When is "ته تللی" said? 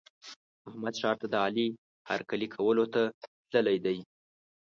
2.93-3.77